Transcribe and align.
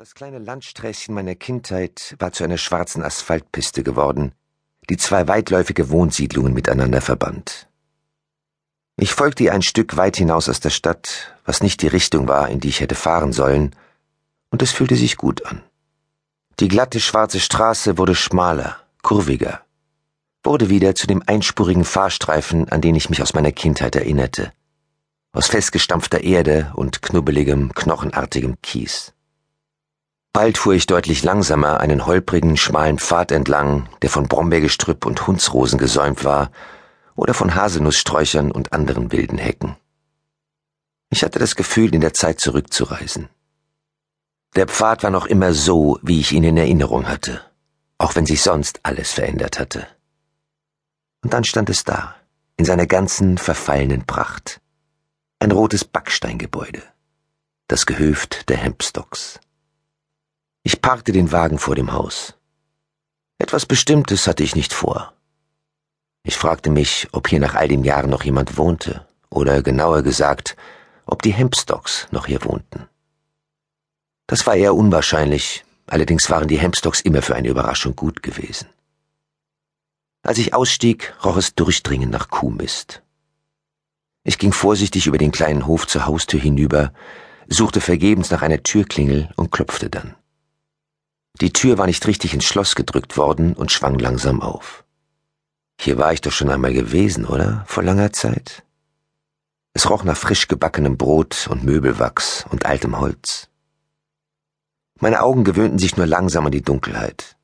Das 0.00 0.14
kleine 0.14 0.38
Landsträßchen 0.38 1.14
meiner 1.14 1.34
Kindheit 1.34 2.16
war 2.18 2.32
zu 2.32 2.42
einer 2.42 2.56
schwarzen 2.56 3.02
Asphaltpiste 3.02 3.82
geworden, 3.82 4.32
die 4.88 4.96
zwei 4.96 5.28
weitläufige 5.28 5.90
Wohnsiedlungen 5.90 6.54
miteinander 6.54 7.02
verband. 7.02 7.68
Ich 8.96 9.12
folgte 9.12 9.42
ihr 9.42 9.52
ein 9.52 9.60
Stück 9.60 9.98
weit 9.98 10.16
hinaus 10.16 10.48
aus 10.48 10.58
der 10.58 10.70
Stadt, 10.70 11.36
was 11.44 11.62
nicht 11.62 11.82
die 11.82 11.86
Richtung 11.86 12.28
war, 12.28 12.48
in 12.48 12.60
die 12.60 12.70
ich 12.70 12.80
hätte 12.80 12.94
fahren 12.94 13.34
sollen, 13.34 13.76
und 14.48 14.62
es 14.62 14.72
fühlte 14.72 14.96
sich 14.96 15.18
gut 15.18 15.44
an. 15.44 15.62
Die 16.60 16.68
glatte 16.68 16.98
schwarze 16.98 17.38
Straße 17.38 17.98
wurde 17.98 18.14
schmaler, 18.14 18.78
kurviger, 19.02 19.60
wurde 20.42 20.70
wieder 20.70 20.94
zu 20.94 21.08
dem 21.08 21.22
einspurigen 21.26 21.84
Fahrstreifen, 21.84 22.70
an 22.70 22.80
den 22.80 22.94
ich 22.94 23.10
mich 23.10 23.20
aus 23.20 23.34
meiner 23.34 23.52
Kindheit 23.52 23.96
erinnerte, 23.96 24.50
aus 25.32 25.48
festgestampfter 25.48 26.22
Erde 26.22 26.72
und 26.74 27.02
knubbeligem, 27.02 27.74
knochenartigem 27.74 28.56
Kies. 28.62 29.12
Bald 30.32 30.58
fuhr 30.58 30.74
ich 30.74 30.86
deutlich 30.86 31.24
langsamer 31.24 31.80
einen 31.80 32.06
holprigen, 32.06 32.56
schmalen 32.56 32.98
Pfad 32.98 33.32
entlang, 33.32 33.88
der 34.02 34.10
von 34.10 34.28
Brombeergestrüpp 34.28 35.04
und 35.04 35.26
Hundsrosen 35.26 35.78
gesäumt 35.78 36.24
war 36.24 36.52
oder 37.16 37.34
von 37.34 37.54
Haselnusssträuchern 37.54 38.52
und 38.52 38.72
anderen 38.72 39.10
wilden 39.10 39.38
Hecken. 39.38 39.76
Ich 41.10 41.24
hatte 41.24 41.40
das 41.40 41.56
Gefühl, 41.56 41.92
in 41.94 42.00
der 42.00 42.14
Zeit 42.14 42.38
zurückzureisen. 42.38 43.28
Der 44.54 44.68
Pfad 44.68 45.02
war 45.02 45.10
noch 45.10 45.26
immer 45.26 45.52
so, 45.52 45.98
wie 46.02 46.20
ich 46.20 46.32
ihn 46.32 46.44
in 46.44 46.56
Erinnerung 46.56 47.08
hatte, 47.08 47.40
auch 47.98 48.14
wenn 48.14 48.26
sich 48.26 48.40
sonst 48.40 48.80
alles 48.84 49.12
verändert 49.12 49.58
hatte. 49.58 49.88
Und 51.22 51.32
dann 51.32 51.42
stand 51.44 51.68
es 51.70 51.82
da, 51.82 52.14
in 52.56 52.64
seiner 52.64 52.86
ganzen 52.86 53.36
verfallenen 53.36 54.06
Pracht. 54.06 54.60
Ein 55.40 55.50
rotes 55.50 55.84
Backsteingebäude, 55.84 56.82
das 57.66 57.86
Gehöft 57.86 58.48
der 58.48 58.58
Hempstocks. 58.58 59.40
Ich 60.62 60.82
parkte 60.82 61.12
den 61.12 61.32
Wagen 61.32 61.58
vor 61.58 61.74
dem 61.74 61.92
Haus. 61.92 62.34
Etwas 63.38 63.64
Bestimmtes 63.64 64.26
hatte 64.26 64.42
ich 64.42 64.54
nicht 64.54 64.74
vor. 64.74 65.14
Ich 66.22 66.36
fragte 66.36 66.68
mich, 66.68 67.08
ob 67.12 67.28
hier 67.28 67.40
nach 67.40 67.54
all 67.54 67.68
den 67.68 67.82
Jahren 67.82 68.10
noch 68.10 68.24
jemand 68.24 68.58
wohnte, 68.58 69.06
oder 69.30 69.62
genauer 69.62 70.02
gesagt, 70.02 70.56
ob 71.06 71.22
die 71.22 71.32
Hempstocks 71.32 72.08
noch 72.10 72.26
hier 72.26 72.44
wohnten. 72.44 72.88
Das 74.26 74.46
war 74.46 74.54
eher 74.54 74.74
unwahrscheinlich, 74.74 75.64
allerdings 75.86 76.28
waren 76.28 76.46
die 76.46 76.58
Hempstocks 76.58 77.00
immer 77.00 77.22
für 77.22 77.34
eine 77.34 77.48
Überraschung 77.48 77.96
gut 77.96 78.22
gewesen. 78.22 78.68
Als 80.22 80.36
ich 80.36 80.52
ausstieg, 80.52 81.14
roch 81.24 81.38
es 81.38 81.54
durchdringend 81.54 82.12
nach 82.12 82.28
Kuhmist. 82.28 83.02
Ich 84.24 84.36
ging 84.36 84.52
vorsichtig 84.52 85.06
über 85.06 85.16
den 85.16 85.32
kleinen 85.32 85.66
Hof 85.66 85.86
zur 85.86 86.04
Haustür 86.04 86.38
hinüber, 86.38 86.92
suchte 87.48 87.80
vergebens 87.80 88.30
nach 88.30 88.42
einer 88.42 88.62
Türklingel 88.62 89.30
und 89.36 89.50
klopfte 89.50 89.88
dann. 89.88 90.14
Die 91.40 91.52
Tür 91.52 91.78
war 91.78 91.86
nicht 91.86 92.06
richtig 92.06 92.34
ins 92.34 92.44
Schloss 92.44 92.74
gedrückt 92.74 93.16
worden 93.16 93.54
und 93.54 93.72
schwang 93.72 93.98
langsam 93.98 94.42
auf. 94.42 94.84
Hier 95.80 95.96
war 95.96 96.12
ich 96.12 96.20
doch 96.20 96.32
schon 96.32 96.50
einmal 96.50 96.74
gewesen, 96.74 97.24
oder? 97.24 97.64
Vor 97.66 97.82
langer 97.82 98.12
Zeit? 98.12 98.62
Es 99.72 99.88
roch 99.88 100.04
nach 100.04 100.16
frisch 100.16 100.48
gebackenem 100.48 100.98
Brot 100.98 101.48
und 101.48 101.64
Möbelwachs 101.64 102.44
und 102.50 102.66
altem 102.66 103.00
Holz. 103.00 103.48
Meine 104.98 105.22
Augen 105.22 105.44
gewöhnten 105.44 105.78
sich 105.78 105.96
nur 105.96 106.06
langsam 106.06 106.44
an 106.44 106.52
die 106.52 106.60
Dunkelheit. 106.60 107.38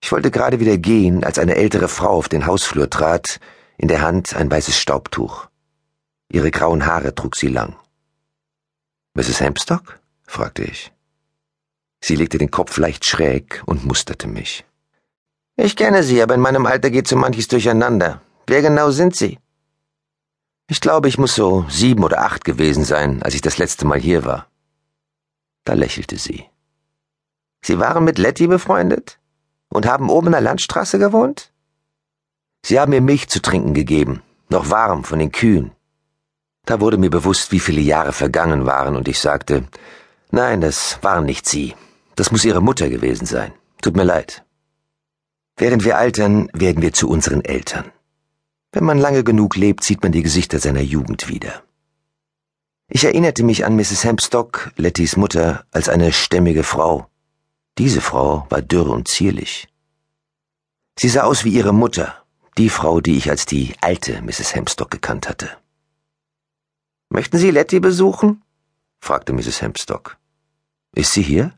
Ich 0.00 0.12
wollte 0.12 0.30
gerade 0.30 0.60
wieder 0.60 0.78
gehen, 0.78 1.24
als 1.24 1.40
eine 1.40 1.56
ältere 1.56 1.88
Frau 1.88 2.10
auf 2.10 2.28
den 2.28 2.46
Hausflur 2.46 2.88
trat, 2.90 3.40
in 3.76 3.88
der 3.88 4.02
Hand 4.02 4.36
ein 4.36 4.50
weißes 4.50 4.78
Staubtuch. 4.78 5.48
Ihre 6.30 6.52
grauen 6.52 6.86
Haare 6.86 7.14
trug 7.14 7.34
sie 7.34 7.48
lang. 7.48 7.76
Mrs. 9.14 9.40
Hempstock? 9.40 9.98
fragte 10.26 10.62
ich. 10.62 10.93
Sie 12.06 12.16
legte 12.16 12.36
den 12.36 12.50
Kopf 12.50 12.76
leicht 12.76 13.06
schräg 13.06 13.62
und 13.64 13.86
musterte 13.86 14.28
mich. 14.28 14.66
Ich 15.56 15.74
kenne 15.74 16.02
Sie, 16.02 16.20
aber 16.22 16.34
in 16.34 16.42
meinem 16.42 16.66
Alter 16.66 16.90
geht 16.90 17.08
so 17.08 17.16
manches 17.16 17.48
durcheinander. 17.48 18.20
Wer 18.46 18.60
genau 18.60 18.90
sind 18.90 19.16
Sie? 19.16 19.38
Ich 20.68 20.82
glaube, 20.82 21.08
ich 21.08 21.16
muss 21.16 21.34
so 21.34 21.64
sieben 21.70 22.04
oder 22.04 22.20
acht 22.20 22.44
gewesen 22.44 22.84
sein, 22.84 23.22
als 23.22 23.34
ich 23.34 23.40
das 23.40 23.56
letzte 23.56 23.86
Mal 23.86 23.98
hier 23.98 24.26
war. 24.26 24.48
Da 25.64 25.72
lächelte 25.72 26.18
sie. 26.18 26.44
Sie 27.62 27.78
waren 27.78 28.04
mit 28.04 28.18
Letty 28.18 28.48
befreundet? 28.48 29.18
Und 29.70 29.86
haben 29.86 30.10
oben 30.10 30.26
in 30.26 30.32
der 30.32 30.42
Landstraße 30.42 30.98
gewohnt? 30.98 31.52
Sie 32.66 32.78
haben 32.78 32.90
mir 32.90 33.00
Milch 33.00 33.28
zu 33.30 33.40
trinken 33.40 33.72
gegeben, 33.72 34.20
noch 34.50 34.68
warm 34.68 35.04
von 35.04 35.20
den 35.20 35.32
Kühen. 35.32 35.72
Da 36.66 36.80
wurde 36.80 36.98
mir 36.98 37.10
bewusst, 37.10 37.50
wie 37.50 37.60
viele 37.60 37.80
Jahre 37.80 38.12
vergangen 38.12 38.66
waren, 38.66 38.94
und 38.94 39.08
ich 39.08 39.20
sagte, 39.20 39.64
nein, 40.30 40.60
das 40.60 40.98
waren 41.00 41.24
nicht 41.24 41.46
Sie. 41.46 41.74
Das 42.16 42.30
muss 42.30 42.44
Ihre 42.44 42.60
Mutter 42.60 42.88
gewesen 42.88 43.26
sein. 43.26 43.52
Tut 43.82 43.96
mir 43.96 44.04
leid. 44.04 44.44
Während 45.56 45.84
wir 45.84 45.98
altern, 45.98 46.48
werden 46.52 46.82
wir 46.82 46.92
zu 46.92 47.08
unseren 47.08 47.44
Eltern. 47.44 47.92
Wenn 48.72 48.84
man 48.84 48.98
lange 48.98 49.22
genug 49.22 49.56
lebt, 49.56 49.84
sieht 49.84 50.02
man 50.02 50.12
die 50.12 50.22
Gesichter 50.22 50.58
seiner 50.58 50.80
Jugend 50.80 51.28
wieder. 51.28 51.62
Ich 52.88 53.04
erinnerte 53.04 53.42
mich 53.44 53.64
an 53.64 53.76
Mrs. 53.76 54.04
Hempstock, 54.04 54.72
Lettys 54.76 55.16
Mutter, 55.16 55.64
als 55.70 55.88
eine 55.88 56.12
stämmige 56.12 56.64
Frau. 56.64 57.08
Diese 57.78 58.00
Frau 58.00 58.46
war 58.50 58.62
dürr 58.62 58.90
und 58.90 59.08
zierlich. 59.08 59.68
Sie 60.98 61.08
sah 61.08 61.22
aus 61.22 61.44
wie 61.44 61.52
ihre 61.52 61.72
Mutter, 61.72 62.24
die 62.58 62.68
Frau, 62.68 63.00
die 63.00 63.16
ich 63.16 63.30
als 63.30 63.46
die 63.46 63.74
alte 63.80 64.22
Mrs. 64.22 64.54
Hempstock 64.54 64.90
gekannt 64.90 65.28
hatte. 65.28 65.50
Möchten 67.08 67.38
Sie 67.38 67.50
Letty 67.50 67.80
besuchen? 67.80 68.42
fragte 69.00 69.32
Mrs. 69.32 69.62
Hempstock. 69.62 70.18
Ist 70.94 71.12
sie 71.12 71.22
hier? 71.22 71.52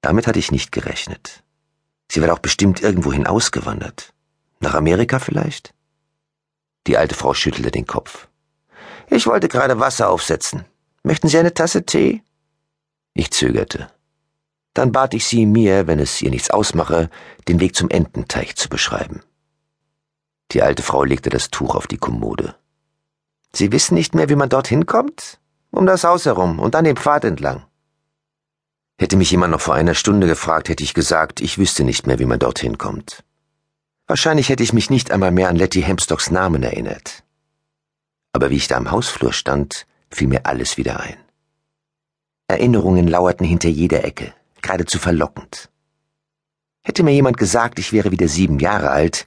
Damit 0.00 0.26
hatte 0.26 0.38
ich 0.38 0.52
nicht 0.52 0.72
gerechnet. 0.72 1.42
Sie 2.10 2.20
war 2.20 2.28
doch 2.28 2.38
bestimmt 2.38 2.82
irgendwohin 2.82 3.26
ausgewandert. 3.26 4.12
Nach 4.60 4.74
Amerika 4.74 5.18
vielleicht? 5.18 5.74
Die 6.86 6.96
alte 6.96 7.14
Frau 7.14 7.34
schüttelte 7.34 7.70
den 7.70 7.86
Kopf. 7.86 8.28
Ich 9.08 9.26
wollte 9.26 9.48
gerade 9.48 9.78
Wasser 9.78 10.08
aufsetzen. 10.08 10.64
Möchten 11.02 11.28
Sie 11.28 11.38
eine 11.38 11.54
Tasse 11.54 11.84
Tee? 11.84 12.22
Ich 13.14 13.30
zögerte. 13.30 13.90
Dann 14.74 14.92
bat 14.92 15.14
ich 15.14 15.26
sie, 15.26 15.46
mir, 15.46 15.86
wenn 15.86 15.98
es 15.98 16.22
ihr 16.22 16.30
nichts 16.30 16.50
ausmache, 16.50 17.10
den 17.48 17.60
Weg 17.60 17.74
zum 17.74 17.90
Ententeich 17.90 18.56
zu 18.56 18.68
beschreiben. 18.68 19.22
Die 20.52 20.62
alte 20.62 20.82
Frau 20.82 21.04
legte 21.04 21.30
das 21.30 21.50
Tuch 21.50 21.74
auf 21.74 21.86
die 21.86 21.98
Kommode. 21.98 22.54
Sie 23.52 23.72
wissen 23.72 23.94
nicht 23.94 24.14
mehr, 24.14 24.28
wie 24.28 24.36
man 24.36 24.48
dorthin 24.48 24.86
kommt? 24.86 25.40
Um 25.70 25.86
das 25.86 26.04
Haus 26.04 26.26
herum 26.26 26.58
und 26.58 26.74
an 26.76 26.84
dem 26.84 26.96
Pfad 26.96 27.24
entlang. 27.24 27.64
Hätte 29.00 29.16
mich 29.16 29.30
jemand 29.30 29.50
noch 29.52 29.62
vor 29.62 29.74
einer 29.74 29.94
Stunde 29.94 30.26
gefragt, 30.26 30.68
hätte 30.68 30.84
ich 30.84 30.92
gesagt, 30.92 31.40
ich 31.40 31.56
wüsste 31.56 31.84
nicht 31.84 32.06
mehr, 32.06 32.18
wie 32.18 32.26
man 32.26 32.38
dorthin 32.38 32.76
kommt. 32.76 33.24
Wahrscheinlich 34.06 34.50
hätte 34.50 34.62
ich 34.62 34.74
mich 34.74 34.90
nicht 34.90 35.10
einmal 35.10 35.30
mehr 35.30 35.48
an 35.48 35.56
Letty 35.56 35.80
Hempstocks 35.80 36.30
Namen 36.30 36.62
erinnert. 36.62 37.24
Aber 38.34 38.50
wie 38.50 38.56
ich 38.56 38.68
da 38.68 38.76
am 38.76 38.90
Hausflur 38.90 39.32
stand, 39.32 39.86
fiel 40.10 40.28
mir 40.28 40.44
alles 40.44 40.76
wieder 40.76 41.00
ein. 41.00 41.16
Erinnerungen 42.46 43.08
lauerten 43.08 43.46
hinter 43.46 43.70
jeder 43.70 44.04
Ecke, 44.04 44.34
geradezu 44.60 44.98
verlockend. 44.98 45.70
Hätte 46.82 47.02
mir 47.02 47.14
jemand 47.14 47.38
gesagt, 47.38 47.78
ich 47.78 47.94
wäre 47.94 48.10
wieder 48.10 48.28
sieben 48.28 48.58
Jahre 48.58 48.90
alt, 48.90 49.26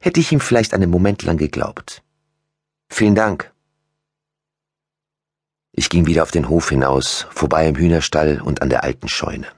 hätte 0.00 0.18
ich 0.18 0.32
ihm 0.32 0.40
vielleicht 0.40 0.74
einen 0.74 0.90
Moment 0.90 1.22
lang 1.22 1.36
geglaubt. 1.36 2.02
Vielen 2.88 3.14
Dank, 3.14 3.51
ich 5.82 5.90
ging 5.90 6.06
wieder 6.06 6.22
auf 6.22 6.30
den 6.30 6.48
Hof 6.48 6.68
hinaus, 6.68 7.26
vorbei 7.30 7.66
im 7.66 7.74
Hühnerstall 7.74 8.40
und 8.40 8.62
an 8.62 8.70
der 8.70 8.84
alten 8.84 9.08
Scheune. 9.08 9.48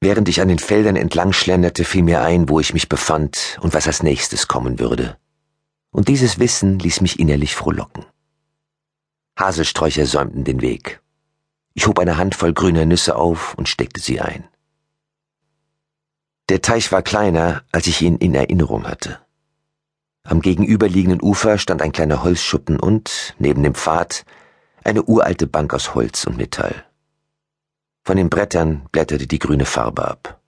Während 0.00 0.26
ich 0.30 0.40
an 0.40 0.48
den 0.48 0.58
Feldern 0.58 0.96
entlang 0.96 1.34
schlenderte, 1.34 1.84
fiel 1.84 2.02
mir 2.02 2.22
ein, 2.22 2.48
wo 2.48 2.58
ich 2.58 2.72
mich 2.72 2.88
befand 2.88 3.58
und 3.60 3.74
was 3.74 3.86
als 3.86 4.02
nächstes 4.02 4.48
kommen 4.48 4.78
würde. 4.78 5.18
Und 5.90 6.08
dieses 6.08 6.38
Wissen 6.38 6.78
ließ 6.78 7.02
mich 7.02 7.20
innerlich 7.20 7.54
frohlocken. 7.54 8.06
Haselsträucher 9.38 10.06
säumten 10.06 10.44
den 10.44 10.62
Weg. 10.62 11.02
Ich 11.74 11.86
hob 11.86 11.98
eine 11.98 12.16
Handvoll 12.16 12.54
grüner 12.54 12.86
Nüsse 12.86 13.16
auf 13.16 13.52
und 13.54 13.68
steckte 13.68 14.00
sie 14.00 14.22
ein. 14.22 14.48
Der 16.48 16.62
Teich 16.62 16.90
war 16.92 17.02
kleiner, 17.02 17.62
als 17.72 17.86
ich 17.88 18.00
ihn 18.00 18.16
in 18.16 18.34
Erinnerung 18.34 18.88
hatte. 18.88 19.20
Am 20.24 20.40
gegenüberliegenden 20.40 21.20
Ufer 21.20 21.58
stand 21.58 21.82
ein 21.82 21.92
kleiner 21.92 22.22
Holzschuppen 22.22 22.80
und, 22.80 23.34
neben 23.38 23.62
dem 23.62 23.74
Pfad, 23.74 24.24
eine 24.84 25.02
uralte 25.02 25.46
Bank 25.46 25.74
aus 25.74 25.94
Holz 25.94 26.24
und 26.24 26.36
Metall. 26.36 26.84
Von 28.04 28.16
den 28.16 28.30
Brettern 28.30 28.86
blätterte 28.90 29.26
die 29.26 29.38
grüne 29.38 29.64
Farbe 29.64 30.06
ab. 30.08 30.40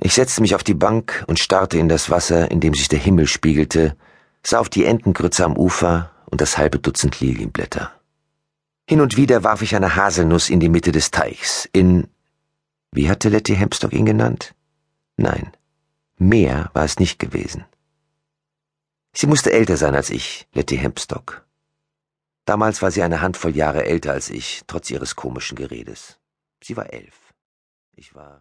Ich 0.00 0.14
setzte 0.14 0.40
mich 0.40 0.54
auf 0.54 0.64
die 0.64 0.74
Bank 0.74 1.24
und 1.26 1.38
starrte 1.38 1.78
in 1.78 1.88
das 1.88 2.10
Wasser, 2.10 2.50
in 2.50 2.60
dem 2.60 2.74
sich 2.74 2.88
der 2.88 2.98
Himmel 2.98 3.26
spiegelte, 3.26 3.96
sah 4.44 4.58
auf 4.58 4.68
die 4.68 4.84
Entengrütze 4.84 5.44
am 5.44 5.56
Ufer 5.56 6.10
und 6.26 6.40
das 6.40 6.58
halbe 6.58 6.78
Dutzend 6.78 7.20
Lilienblätter. 7.20 7.92
Hin 8.88 9.00
und 9.00 9.16
wieder 9.16 9.44
warf 9.44 9.62
ich 9.62 9.76
eine 9.76 9.94
Haselnuss 9.94 10.50
in 10.50 10.60
die 10.60 10.68
Mitte 10.68 10.92
des 10.92 11.10
Teichs, 11.10 11.68
in 11.72 12.08
wie 12.90 13.08
hatte 13.08 13.28
Letty 13.28 13.56
Hempstock 13.56 13.92
ihn 13.92 14.04
genannt? 14.04 14.54
Nein, 15.16 15.52
mehr 16.18 16.70
war 16.74 16.84
es 16.84 16.98
nicht 16.98 17.18
gewesen. 17.18 17.64
Sie 19.14 19.26
musste 19.26 19.52
älter 19.52 19.76
sein 19.76 19.94
als 19.94 20.10
ich, 20.10 20.46
Letty 20.52 20.76
Hempstock. 20.76 21.46
Damals 22.44 22.82
war 22.82 22.90
sie 22.90 23.02
eine 23.02 23.20
Handvoll 23.20 23.54
Jahre 23.54 23.84
älter 23.84 24.12
als 24.12 24.30
ich, 24.30 24.62
trotz 24.66 24.90
ihres 24.90 25.14
komischen 25.14 25.56
Geredes. 25.56 26.18
Sie 26.62 26.76
war 26.76 26.92
elf. 26.92 27.32
Ich 27.94 28.14
war 28.14 28.40